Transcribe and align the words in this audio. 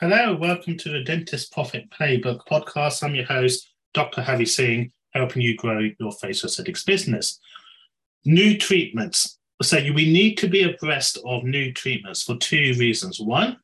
Hello, 0.00 0.34
welcome 0.34 0.76
to 0.78 0.88
the 0.88 1.04
Dentist 1.04 1.52
Profit 1.52 1.88
Playbook 1.90 2.40
podcast. 2.50 3.04
I'm 3.04 3.14
your 3.14 3.26
host, 3.26 3.70
Dr. 3.94 4.20
Havi 4.20 4.48
Singh, 4.48 4.90
helping 5.12 5.42
you 5.42 5.56
grow 5.56 5.88
your 6.00 6.10
facial 6.10 6.48
aesthetics 6.48 6.82
business. 6.82 7.38
New 8.24 8.58
treatments. 8.58 9.38
So 9.62 9.78
we 9.78 10.10
need 10.10 10.38
to 10.38 10.48
be 10.48 10.64
abreast 10.64 11.18
of 11.24 11.44
new 11.44 11.72
treatments 11.72 12.24
for 12.24 12.36
two 12.36 12.74
reasons. 12.78 13.20
One, 13.20 13.58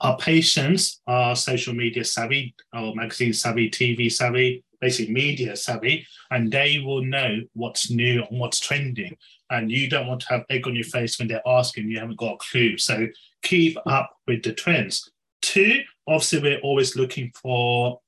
our 0.00 0.16
patients 0.16 1.00
are 1.06 1.36
social 1.36 1.74
media 1.74 2.04
savvy, 2.04 2.56
or 2.72 2.94
magazine 2.96 3.32
savvy, 3.32 3.70
TV 3.70 4.10
savvy, 4.10 4.64
basically 4.80 5.14
media 5.14 5.54
savvy, 5.54 6.04
and 6.32 6.50
they 6.50 6.82
will 6.84 7.04
know 7.04 7.38
what's 7.52 7.90
new 7.90 8.24
and 8.28 8.40
what's 8.40 8.58
trending. 8.58 9.16
And 9.50 9.70
you 9.70 9.88
don't 9.88 10.08
want 10.08 10.22
to 10.22 10.28
have 10.28 10.44
egg 10.50 10.66
on 10.66 10.74
your 10.74 10.84
face 10.84 11.20
when 11.20 11.28
they're 11.28 11.46
asking, 11.46 11.88
you 11.88 12.00
haven't 12.00 12.18
got 12.18 12.34
a 12.34 12.38
clue. 12.38 12.78
So 12.78 13.06
keep 13.42 13.76
up 13.86 14.16
with 14.26 14.42
the 14.42 14.52
trends. 14.52 15.08
Two, 15.44 15.82
obviously, 16.08 16.40
we're 16.40 16.60
always 16.60 16.96
looking 16.96 17.30
for 17.34 18.00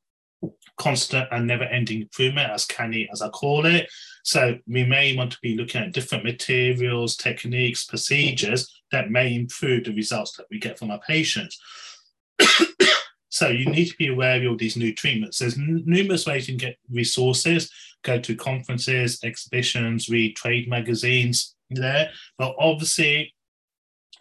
constant 0.78 1.28
and 1.30 1.46
never 1.46 1.64
ending 1.64 2.00
improvement, 2.00 2.50
as 2.50 2.64
CANI 2.64 3.10
as 3.12 3.20
I 3.20 3.28
call 3.28 3.66
it. 3.66 3.90
So 4.24 4.56
we 4.66 4.84
may 4.84 5.14
want 5.14 5.32
to 5.32 5.38
be 5.42 5.54
looking 5.54 5.82
at 5.82 5.92
different 5.92 6.24
materials, 6.24 7.14
techniques, 7.14 7.84
procedures 7.84 8.80
that 8.90 9.10
may 9.10 9.34
improve 9.34 9.84
the 9.84 9.94
results 9.94 10.32
that 10.38 10.46
we 10.50 10.58
get 10.58 10.78
from 10.78 10.90
our 10.90 11.00
patients. 11.06 11.60
so 13.28 13.48
you 13.48 13.66
need 13.66 13.88
to 13.88 13.96
be 13.98 14.08
aware 14.08 14.40
of 14.40 14.50
all 14.50 14.56
these 14.56 14.78
new 14.78 14.94
treatments. 14.94 15.38
There's 15.38 15.58
numerous 15.58 16.24
ways 16.24 16.48
you 16.48 16.56
can 16.56 16.68
get 16.68 16.78
resources, 16.90 17.70
go 18.02 18.18
to 18.18 18.34
conferences, 18.34 19.20
exhibitions, 19.22 20.08
read 20.08 20.36
trade 20.36 20.70
magazines 20.70 21.54
there. 21.68 22.12
But 22.38 22.54
obviously, 22.58 23.34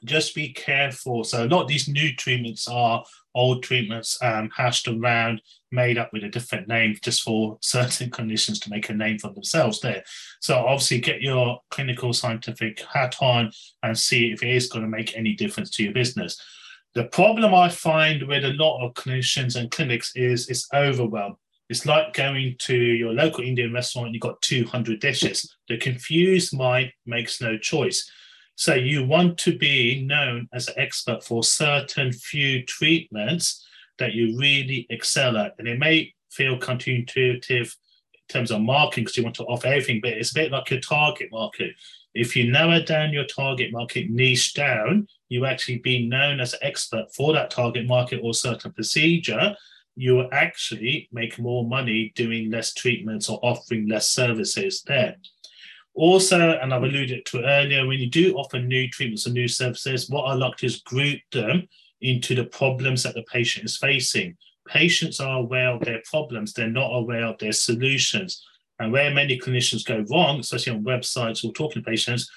just 0.05 0.36
be 0.36 0.50
careful. 0.50 1.23
So 1.23 1.44
a 1.44 1.48
lot 1.48 1.64
of 1.64 1.68
these 1.68 1.88
new 1.88 2.16
treatments 2.16 2.68
are 2.68 3.04
old 3.34 3.64
treatments 3.64 4.17
um, 4.22 4.50
hashed 4.56 4.88
around, 4.88 5.42
made 5.72 5.97
up 5.97 6.12
with 6.14 6.23
a 6.23 6.30
different 6.30 6.67
name 6.67 6.95
just 7.03 7.22
for 7.22 7.58
certain 7.62 8.09
conditions 8.09 8.59
to 8.62 8.70
make 8.70 8.89
a 8.89 8.94
name 8.94 9.20
for 9.20 9.31
themselves 9.31 9.81
there. 9.81 10.03
So 10.39 10.56
obviously 10.56 11.00
get 11.00 11.22
your 11.22 11.59
clinical 11.70 12.14
scientific 12.14 12.81
hat 12.81 13.17
on 13.22 13.52
and 13.84 13.97
see 13.97 14.31
if 14.31 14.42
it 14.42 14.50
is 14.50 14.67
going 14.67 14.84
to 14.84 14.89
make 14.89 15.16
any 15.16 15.34
difference 15.34 15.70
to 15.72 15.84
your 15.84 15.94
business. 15.94 16.42
The 16.94 17.06
problem 17.06 17.53
I 17.53 17.67
find 17.67 18.23
with 18.23 18.45
a 18.45 18.53
lot 18.53 18.86
of 18.86 18.94
clinicians 18.94 19.58
and 19.59 19.69
clinics 19.69 20.14
is 20.16 20.50
it's 20.50 20.67
overwhelmed. 20.73 21.36
It's 21.67 21.86
like 21.86 22.14
going 22.14 22.56
to 22.59 22.75
your 22.75 23.12
local 23.12 23.44
Indian 23.44 23.73
restaurant 23.73 24.08
and 24.08 24.16
you've 24.16 24.22
got 24.22 24.42
200 24.42 25.00
dishes. 25.00 25.53
The 25.67 25.78
confused 25.78 26.56
mind 26.56 26.94
makes 27.06 27.42
no 27.42 27.58
choice. 27.58 28.09
So 28.56 28.73
you 28.73 29.06
want 29.06 29.38
to 29.39 29.58
be 29.58 30.03
known 30.06 30.48
as 30.53 30.67
an 30.67 30.75
expert 30.78 31.23
for 31.23 31.44
certain 31.44 32.11
few 32.11 32.64
treatments 32.66 33.66
that 34.00 34.14
you 34.14 34.38
really 34.38 34.88
excel 34.89 35.38
at. 35.38 35.56
And 35.59 35.67
it 35.67 35.80
may 35.80 36.14
feel 36.30 36.58
counterintuitive 36.58 37.75
in 38.14 38.23
terms 38.30 38.52
of 38.52 38.62
marketing 38.62 39.03
because 39.03 39.17
you 39.17 39.23
want 39.23 39.36
to 39.36 39.44
offer 39.44 39.67
everything, 39.67 40.00
but 40.02 40.14
it's 40.14 40.31
a 40.31 40.36
bit 40.36 40.52
like 40.52 40.70
your 40.70 40.80
target 40.80 41.30
market. 41.31 41.75
If 42.14 42.36
you 42.36 42.50
narrow 42.50 42.81
down 42.81 43.12
your 43.12 43.25
target 43.25 43.73
market 43.73 44.09
niche 44.09 44.53
down, 44.53 45.08
you 45.28 45.45
actually 45.45 45.80
be 45.80 46.08
known 46.08 46.40
as 46.40 46.53
an 46.53 46.59
expert 46.62 47.14
for 47.14 47.34
that 47.34 47.52
target 47.52 47.86
market 47.86 48.22
or 48.23 48.34
certain 48.34 48.72
procedure, 48.72 49.56
you 49.95 50.16
will 50.16 50.30
actually 50.31 51.09
make 51.12 51.40
more 51.40 51.66
money 51.66 52.12
doing 52.16 52.52
less 52.52 52.73
treatments 52.73 53.30
or 53.30 53.40
offering 53.42 53.88
less 53.88 54.09
services 54.09 54.81
there. 54.84 55.16
Also, 55.95 56.59
and 56.61 56.73
I've 56.73 56.83
alluded 56.83 57.25
to 57.25 57.43
earlier, 57.43 57.88
when 57.88 57.99
you 57.99 58.09
do 58.09 58.35
offer 58.35 58.59
new 58.59 58.88
treatments 58.89 59.25
or 59.25 59.31
new 59.31 59.47
services, 59.47 60.09
what 60.09 60.23
I 60.23 60.33
like 60.33 60.57
to 60.57 60.61
do 60.61 60.67
is 60.67 60.81
group 60.81 61.21
them 61.31 61.67
into 62.01 62.35
the 62.35 62.43
problems 62.43 63.03
that 63.03 63.15
the 63.15 63.23
patient 63.23 63.65
is 63.65 63.77
facing. 63.77 64.35
Patients 64.67 65.21
are 65.21 65.39
aware 65.39 65.69
of 65.69 65.81
their 65.81 66.01
problems, 66.09 66.51
they're 66.53 66.67
not 66.67 66.89
aware 66.89 67.25
of 67.25 67.38
their 67.38 67.53
solutions. 67.53 68.44
And 68.79 68.91
where 68.91 69.13
many 69.13 69.39
clinicians 69.39 69.85
go 69.85 70.03
wrong, 70.11 70.41
especially 70.41 70.73
on 70.73 70.84
websites 70.84 71.45
or 71.45 71.53
talking 71.53 71.81
to 71.81 71.89
patients, 71.89 72.29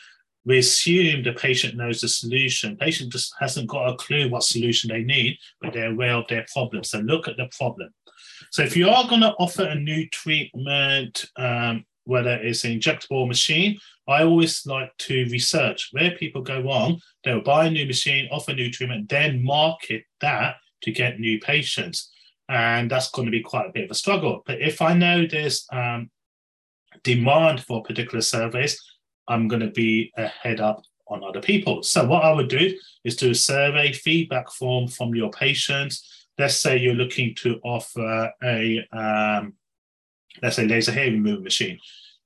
we 0.45 0.59
assume 0.59 1.25
the 1.25 1.33
patient 1.33 1.77
knows 1.77 2.01
the 2.01 2.09
solution. 2.09 2.77
Patient 2.77 3.13
just 3.13 3.35
hasn't 3.41 3.69
got 3.69 3.89
a 3.89 3.97
clue 3.97 4.31
what 4.31 4.45
solution 4.45 4.89
they 4.89 5.03
need, 5.03 5.37
but 5.61 5.73
they're 5.73 5.91
aware 5.91 6.15
of 6.15 6.29
their 6.29 6.47
problem. 6.53 6.85
So 6.85 7.01
look 7.01 7.27
at 7.27 7.37
the 7.37 7.51
problem. 7.59 7.91
So 8.53 8.63
if 8.63 8.77
you 8.77 8.89
are 8.89 9.09
going 9.09 9.21
to 9.23 9.35
offer 9.39 9.65
a 9.65 9.75
new 9.75 10.09
treatment, 10.11 11.25
um, 11.37 11.85
whether 12.09 12.35
it's 12.37 12.65
an 12.65 12.79
injectable 12.79 13.29
machine, 13.29 13.79
I 14.09 14.23
always 14.23 14.65
like 14.65 14.97
to 14.99 15.27
research 15.31 15.91
where 15.93 16.13
people 16.13 16.41
go 16.41 16.63
wrong. 16.63 17.01
They'll 17.23 17.43
buy 17.43 17.67
a 17.67 17.71
new 17.71 17.87
machine, 17.87 18.29
offer 18.33 18.55
new 18.55 18.71
treatment, 18.71 19.11
then 19.11 19.45
market 19.45 20.05
that 20.23 20.57
to 20.83 20.91
get 20.91 21.21
new 21.21 21.39
patients. 21.39 22.11
And 22.49 22.91
that's 22.91 23.11
going 23.11 23.27
to 23.27 23.33
be 23.33 23.43
quite 23.43 23.67
a 23.67 23.73
bit 23.73 23.85
of 23.85 23.91
a 23.91 23.95
struggle. 23.95 24.43
But 24.47 24.63
if 24.63 24.81
I 24.81 24.95
know 24.95 25.27
there's 25.27 25.67
um, 25.71 26.11
demand 27.05 27.65
for 27.65 27.81
a 27.81 27.83
particular 27.83 28.23
service, 28.23 28.83
I'm 29.29 29.47
going 29.47 29.61
to 29.61 29.71
be 29.71 30.11
ahead 30.17 30.61
up 30.61 30.83
on 31.09 31.23
other 31.23 31.43
people. 31.43 31.83
So 31.83 32.07
what 32.07 32.25
I 32.25 32.33
would 32.33 32.49
do 32.49 32.75
is 33.05 33.17
do 33.17 33.33
a 33.33 33.35
survey 33.35 33.93
feedback 33.93 34.51
form 34.51 34.89
from 34.89 35.15
your 35.15 35.31
patients. 35.31 36.27
Let's 36.39 36.59
say 36.59 36.79
you're 36.79 36.95
looking 36.95 37.35
to 37.43 37.61
offer 37.63 38.33
a 38.43 38.87
um, 38.93 39.55
let's 40.43 40.57
say 40.57 40.67
laser 40.67 40.93
hair 40.93 41.11
removal 41.11 41.43
machine. 41.43 41.79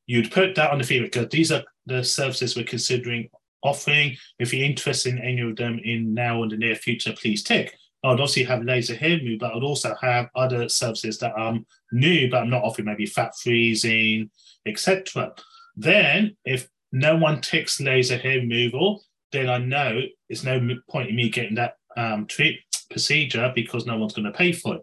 You'd 0.06 0.32
put 0.32 0.54
that 0.56 0.70
on 0.70 0.78
the 0.78 0.84
feedback 0.84 1.12
because 1.12 1.28
these 1.28 1.52
are 1.52 1.62
the 1.86 2.02
services 2.02 2.56
we're 2.56 2.64
considering 2.64 3.28
offering. 3.62 4.16
If 4.38 4.52
you're 4.52 4.66
interested 4.66 5.14
in 5.14 5.22
any 5.22 5.40
of 5.40 5.56
them 5.56 5.80
in 5.82 6.14
now 6.14 6.40
or 6.40 6.48
the 6.48 6.56
near 6.56 6.74
future, 6.74 7.12
please 7.12 7.42
tick. 7.42 7.76
I'd 8.04 8.12
obviously 8.12 8.42
have 8.44 8.64
laser 8.64 8.96
hair 8.96 9.16
removal, 9.16 9.38
but 9.48 9.56
I'd 9.56 9.62
also 9.62 9.94
have 10.00 10.28
other 10.34 10.68
services 10.68 11.18
that 11.18 11.32
are 11.36 11.56
new, 11.92 12.28
but 12.28 12.42
I'm 12.42 12.50
not 12.50 12.64
offering, 12.64 12.86
maybe 12.86 13.06
fat 13.06 13.32
freezing, 13.40 14.30
etc. 14.66 15.32
Then, 15.76 16.36
if 16.44 16.68
no 16.90 17.16
one 17.16 17.40
ticks 17.40 17.80
laser 17.80 18.18
hair 18.18 18.40
removal, 18.40 19.02
then 19.30 19.48
I 19.48 19.58
know 19.58 20.00
it's 20.28 20.42
no 20.42 20.60
point 20.90 21.10
in 21.10 21.16
me 21.16 21.30
getting 21.30 21.54
that 21.54 21.76
um, 21.96 22.26
treat 22.26 22.60
procedure 22.90 23.52
because 23.54 23.86
no 23.86 23.96
one's 23.96 24.12
going 24.12 24.26
to 24.26 24.32
pay 24.32 24.52
for 24.52 24.76
it. 24.76 24.82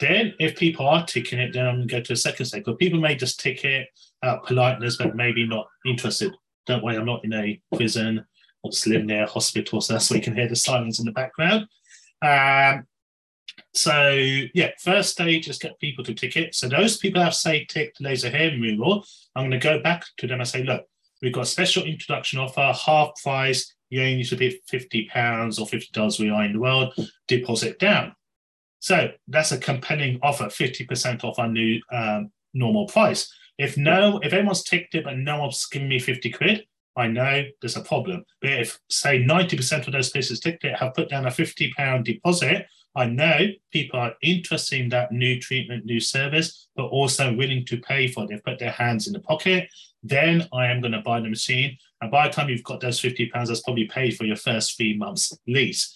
Then, 0.00 0.34
if 0.40 0.56
people 0.56 0.88
are 0.88 1.04
ticking 1.04 1.38
it, 1.38 1.52
then 1.52 1.66
I'm 1.66 1.76
going 1.76 1.88
to 1.88 1.94
go 1.94 2.00
to 2.00 2.12
a 2.14 2.16
second 2.16 2.46
stage. 2.46 2.64
But 2.64 2.78
people 2.78 3.00
may 3.00 3.14
just 3.14 3.38
tick 3.38 3.64
it 3.64 3.88
out 4.22 4.46
politeness, 4.46 4.96
but 4.96 5.14
maybe 5.14 5.46
not 5.46 5.66
interested. 5.86 6.34
Don't 6.66 6.82
worry, 6.82 6.96
I'm 6.96 7.04
not 7.04 7.24
in 7.24 7.32
a 7.32 7.60
prison 7.76 8.24
or 8.62 8.70
living 8.86 9.06
near 9.06 9.26
hospital, 9.26 9.80
so 9.80 9.92
that's 9.92 10.10
why 10.10 10.16
you 10.16 10.22
can 10.22 10.34
hear 10.34 10.48
the 10.48 10.56
silence 10.56 10.98
in 10.98 11.06
the 11.06 11.12
background. 11.12 11.66
Um, 12.22 12.86
so 13.74 14.12
yeah, 14.54 14.70
first 14.78 15.10
stage 15.10 15.48
is 15.48 15.58
get 15.58 15.78
people 15.80 16.04
to 16.04 16.14
tick 16.14 16.36
it. 16.36 16.54
So 16.54 16.68
those 16.68 16.98
people 16.98 17.22
have 17.22 17.34
say 17.34 17.64
ticked 17.64 18.00
laser 18.00 18.30
hair 18.30 18.50
removal, 18.50 19.04
I'm 19.34 19.48
going 19.48 19.58
to 19.58 19.58
go 19.58 19.80
back 19.80 20.04
to 20.18 20.26
them 20.26 20.40
and 20.40 20.48
say, 20.48 20.62
look, 20.62 20.84
we've 21.22 21.32
got 21.32 21.42
a 21.42 21.46
special 21.46 21.84
introduction 21.84 22.38
offer, 22.38 22.72
half 22.74 23.10
price. 23.22 23.74
You 23.88 24.00
only 24.00 24.16
need 24.16 24.28
to 24.28 24.36
pay 24.36 24.60
fifty 24.68 25.06
pounds 25.06 25.58
or 25.58 25.66
fifty 25.66 25.88
dollars 25.92 26.18
we 26.20 26.30
are 26.30 26.44
in 26.44 26.52
the 26.52 26.60
world. 26.60 26.94
Deposit 27.26 27.78
down. 27.78 28.14
So 28.80 29.10
that's 29.28 29.52
a 29.52 29.58
compelling 29.58 30.18
offer, 30.22 30.46
50% 30.46 31.22
off 31.22 31.38
our 31.38 31.48
new 31.48 31.80
um, 31.92 32.32
normal 32.54 32.86
price. 32.86 33.32
If 33.58 33.76
no, 33.76 34.18
if 34.22 34.32
everyone's 34.32 34.64
ticked 34.64 34.94
it 34.94 35.04
but 35.04 35.18
no 35.18 35.38
one's 35.38 35.66
giving 35.66 35.88
me 35.88 35.98
50 35.98 36.30
quid, 36.32 36.66
I 36.96 37.06
know 37.06 37.44
there's 37.60 37.76
a 37.76 37.82
problem. 37.82 38.24
But 38.40 38.52
if 38.52 38.80
say 38.88 39.22
90% 39.22 39.86
of 39.86 39.92
those 39.92 40.10
places 40.10 40.40
ticked 40.40 40.64
it 40.64 40.78
have 40.78 40.94
put 40.94 41.10
down 41.10 41.26
a 41.26 41.30
50 41.30 41.72
pound 41.76 42.06
deposit, 42.06 42.66
I 42.96 43.06
know 43.06 43.38
people 43.70 44.00
are 44.00 44.14
interested 44.22 44.80
in 44.80 44.88
that 44.88 45.12
new 45.12 45.38
treatment, 45.38 45.84
new 45.84 46.00
service, 46.00 46.68
but 46.74 46.86
also 46.86 47.32
willing 47.34 47.64
to 47.66 47.78
pay 47.78 48.08
for 48.08 48.24
it. 48.24 48.30
They've 48.30 48.44
put 48.44 48.58
their 48.58 48.72
hands 48.72 49.06
in 49.06 49.12
the 49.12 49.20
pocket. 49.20 49.68
Then 50.02 50.48
I 50.52 50.66
am 50.66 50.80
going 50.80 50.92
to 50.92 51.02
buy 51.02 51.20
the 51.20 51.28
machine. 51.28 51.76
And 52.00 52.10
by 52.10 52.26
the 52.26 52.34
time 52.34 52.48
you've 52.48 52.64
got 52.64 52.80
those 52.80 52.98
50 52.98 53.28
pounds, 53.28 53.48
that's 53.48 53.60
probably 53.60 53.84
paid 53.84 54.16
for 54.16 54.24
your 54.24 54.36
first 54.36 54.76
three 54.76 54.96
months 54.96 55.32
lease 55.46 55.94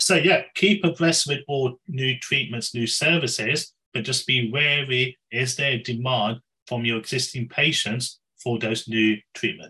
so 0.00 0.16
yeah, 0.16 0.42
keep 0.54 0.84
abreast 0.84 1.26
with 1.26 1.40
all 1.48 1.78
new 1.88 2.18
treatments, 2.18 2.74
new 2.74 2.86
services, 2.86 3.72
but 3.92 4.04
just 4.04 4.26
be 4.26 4.50
wary: 4.50 5.18
is 5.30 5.56
there 5.56 5.72
a 5.72 5.82
demand 5.82 6.40
from 6.66 6.84
your 6.84 6.98
existing 6.98 7.48
patients 7.48 8.20
for 8.42 8.58
those 8.58 8.88
new 8.88 9.16
treatments? 9.34 9.64